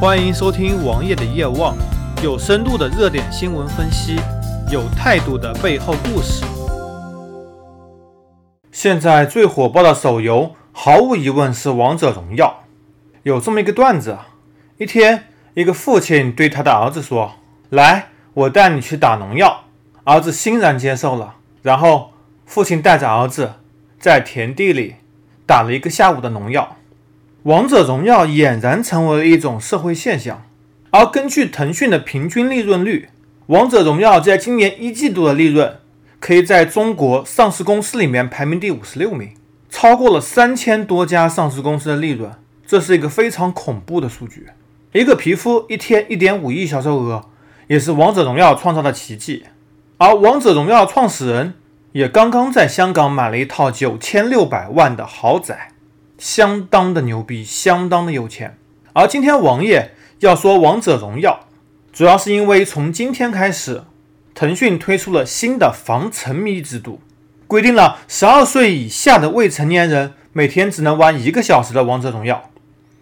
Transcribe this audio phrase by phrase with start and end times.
[0.00, 1.76] 欢迎收听王爷的夜望，
[2.22, 4.16] 有深度的热点新闻分析，
[4.72, 6.42] 有态度的背后故事。
[8.72, 12.64] 现在最火爆的手游，毫无疑问是王者荣耀。
[13.24, 14.16] 有这么一个段子：
[14.78, 17.32] 一天，一个父亲对他的儿子说
[17.68, 19.64] ：“来，我带你去打农药。”
[20.04, 21.34] 儿子欣然接受了。
[21.60, 22.12] 然后，
[22.46, 23.52] 父亲带着儿子
[23.98, 24.96] 在田地里
[25.46, 26.78] 打了一个下午的农药。
[27.44, 30.42] 王者荣耀俨然成为了一种社会现象，
[30.90, 33.08] 而根据腾讯的平均利润率，
[33.46, 35.78] 王者荣耀在今年一季度的利润
[36.18, 39.30] 可以在中国上市公司里面排名第五十六名，
[39.70, 42.30] 超过了三千多家上市公司的利润，
[42.66, 44.48] 这是一个非常恐怖的数据。
[44.92, 47.24] 一个皮肤一天一点五亿销售额，
[47.68, 49.44] 也是王者荣耀创造的奇迹。
[49.96, 51.54] 而王者荣耀创始人
[51.92, 55.69] 也刚刚在香港买了一套九千六百万的豪宅。
[56.20, 58.58] 相当的牛逼，相当的有钱。
[58.92, 61.46] 而今天王爷要说王者荣耀，
[61.92, 63.84] 主要是因为从今天开始，
[64.34, 67.00] 腾讯推出了新的防沉迷制度，
[67.46, 72.50] 规定了十二岁以下的未成年人每天只能玩一个小时的王者荣耀，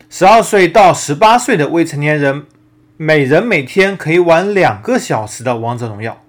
[0.08, 2.46] 十二岁到十八岁的未成年人
[2.96, 6.22] 每人每天可以玩两个小时的王者荣耀。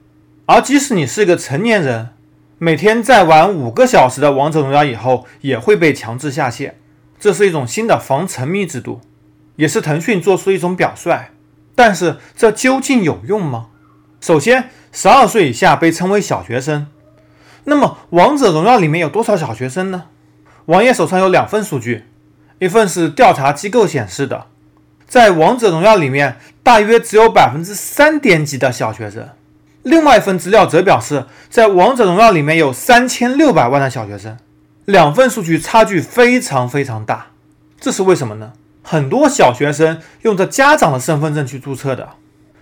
[0.47, 2.09] 而即使你是个成年人，
[2.58, 6.78] 每天在玩五个小时的王者荣耀以后，也会被强制下线。
[7.20, 9.02] 这是一种新的防沉迷制度，
[9.58, 11.31] 也是腾讯做出一种表率。
[11.75, 13.67] 但是这究竟有用吗？
[14.22, 16.88] 首先，十二岁以下被称为小学生。
[17.66, 20.06] 那么，王者荣耀里面有多少小学生呢？
[20.66, 22.06] 王爷手上有两份数据，
[22.59, 24.47] 一份是调查机构显示的，
[25.08, 29.30] 在王者荣耀里面大约只有百分之三点几的小学生。
[29.84, 34.38] 另外一份资料则表示，在王者荣耀里面有三千六百万的小学生，
[34.89, 37.27] 两份数据差距非常非常大，
[37.79, 38.53] 这是为什么呢？
[38.81, 42.13] 很多小学生用着家长的身份证去注册的，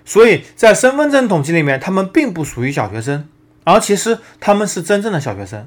[0.03, 3.30] 所以在身份证统计里面，他们并不属于小学生，
[3.64, 5.66] 而其实他们是真正的小学生。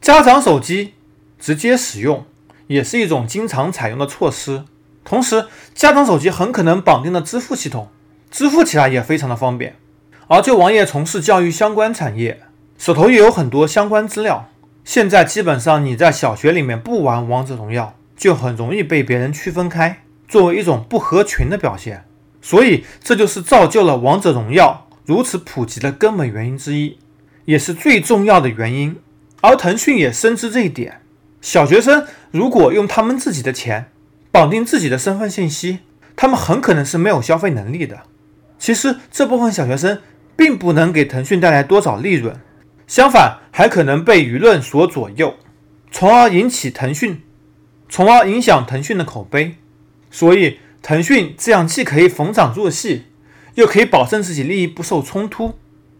[0.00, 0.94] 家长手机
[1.38, 2.24] 直接使用
[2.68, 4.64] 也是一种经常采用的措施，
[5.04, 7.90] 同时家长手机很可能绑定了支付系统，
[8.30, 9.76] 支付起来也非常的方便。
[10.28, 12.40] 而就王爷从事教育相关产业，
[12.78, 14.48] 手头也有很多相关资料。
[14.88, 22.06] 现在基本上你在小学里面不玩王者荣耀，就很容易被别人区分开，作为一种不合群的表现。
[22.40, 26.96] 所以这就是造就了王者荣耀如此普及的根本原因之一，
[27.44, 28.96] 也是最重要的原因。
[29.42, 31.02] 而腾讯也深知这一点。
[31.42, 33.90] 小学生如果用他们自己的钱
[34.30, 35.80] 绑定自己的身份信息，
[36.16, 38.04] 他们很可能是没有消费能力的。
[38.58, 40.00] 其实这部分小学生。
[40.38, 42.40] 并不能给腾讯带来多少利润，
[42.88, 45.34] 相反还可能被舆论所左右，
[45.92, 47.20] 从而引起腾讯，
[47.88, 49.56] 从而影响腾讯的口碑。
[50.10, 53.04] 所以腾讯这样既可以逢场作戏，
[53.56, 55.52] 又可以保证自己利益不受冲突，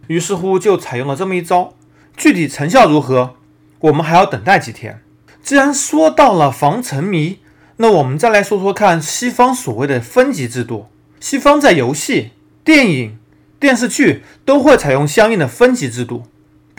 [0.07, 1.75] 于是乎就采用了这么一招。
[2.17, 3.35] 具体成效如何，
[3.81, 5.01] 我们还要等待几天。
[5.43, 7.37] 既然说到了防沉迷，
[7.77, 10.87] 那我们再来说说看西方所谓的分级制度。
[11.19, 12.31] 西方在游戏、
[12.63, 13.19] 电影。
[13.59, 16.23] 电视剧都会采用相应的分级制度，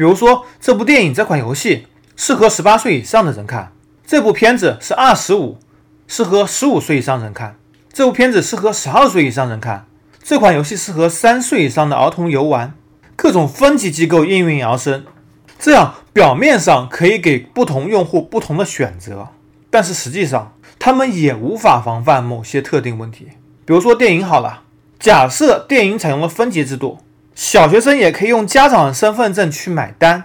[0.01, 3.71] 比如说这部电影、这款游戏适合十八岁以上的人看，
[4.07, 5.59] 这部片子是二十五，
[6.09, 7.59] 适合十五岁以上人看，
[7.93, 9.85] 这部片子适合十二岁以上人看，
[10.23, 12.73] 这款游戏适合三岁以上的儿童游玩。
[13.15, 15.05] 各种分级机构应运而生，
[15.59, 19.29] 这样表面上可以给不同用户不同的选择，
[19.69, 23.29] 但是实际上他们也无法防范某些特定问题，
[23.67, 24.63] 比如说电影好了。
[24.99, 26.99] 假设电影采用了分级制度，
[27.41, 30.25] 小学生也可以用家长的身份证去买单，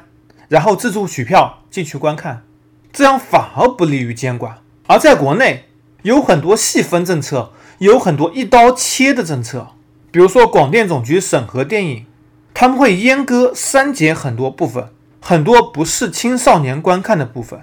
[0.50, 2.44] 然后自助取票进去观看，
[2.92, 4.58] 这样反而不利于监管。
[4.88, 5.64] 而在国内，
[6.02, 9.70] 有很多细分政策，有很多一刀切的政策，
[10.12, 12.06] 比如说广电总局审核电影，
[12.54, 14.90] 他们会阉割删减很多部分，
[15.22, 17.62] 很多不是青少年观看的部分，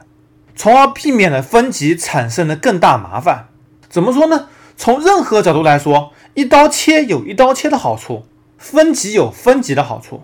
[0.57, 3.49] 从而避免了分级产生的更大麻烦。
[3.91, 4.49] 怎么说呢？
[4.79, 6.15] 从任何角度来说。
[6.35, 8.25] 一刀切有一刀切的好处，
[8.63, 10.23] 分级有分级的好处。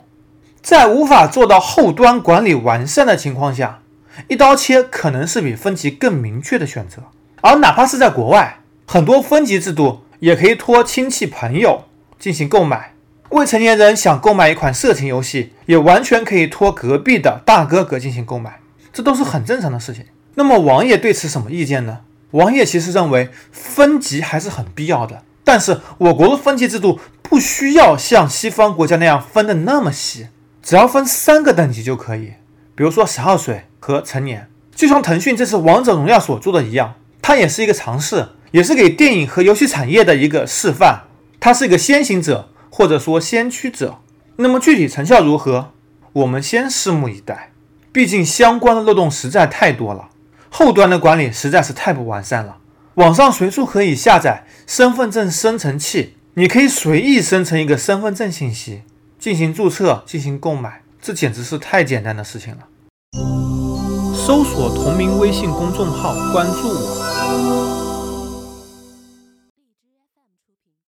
[0.63, 3.81] 在无法做到后端管理完善的情况下，
[4.29, 7.03] 一刀切可能是比分级更明确的选择。
[7.41, 11.85] 而哪怕是在国外，很多分级制度也可以托亲戚朋友
[12.19, 12.95] 进行购买。
[13.31, 18.61] 未成年人想购买一款色情游戏，也完全可以托隔壁的大哥哥进行购买，
[18.93, 20.05] 这都是很正常的事情。
[20.37, 22.01] 那么王爷对此什么意见呢？
[22.31, 25.23] 王爷其实认为分级还是很必要的。
[25.45, 30.29] 但是我国的分级制度不需要像西方国家那样分的那么细，
[30.63, 32.33] 只要分三个等级就可以。
[32.75, 41.03] 比如说十二岁和成年，就像腾讯这次王者荣耀所做的一样，它也是一个尝试，也是给电影和游戏产业的一个示范。
[41.39, 43.99] 它是一个先行者，或者说先驱者。
[44.37, 45.73] 那么具体成效如何，
[46.13, 47.53] 我们先拭目以待。
[47.93, 50.09] 毕竟相关的漏洞实在太多了，
[50.49, 52.59] 后端的管理实在是太不完善了。
[52.95, 58.83] 网上随处可以下载身份证生成器，你可以随意生成一个身份证信息
[59.19, 62.61] 进行注册、进行购买，这简直是太简单的事情了。
[64.15, 67.88] 搜索同名微信公众号，关注我。